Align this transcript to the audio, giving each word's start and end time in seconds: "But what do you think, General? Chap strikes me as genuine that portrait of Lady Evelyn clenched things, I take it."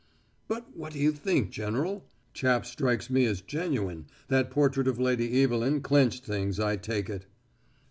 "But 0.47 0.75
what 0.75 0.93
do 0.93 0.99
you 0.99 1.11
think, 1.11 1.51
General? 1.51 2.03
Chap 2.33 2.65
strikes 2.65 3.11
me 3.11 3.25
as 3.27 3.39
genuine 3.41 4.07
that 4.29 4.49
portrait 4.49 4.87
of 4.87 4.99
Lady 4.99 5.43
Evelyn 5.43 5.81
clenched 5.81 6.23
things, 6.25 6.59
I 6.59 6.75
take 6.75 7.07
it." 7.07 7.27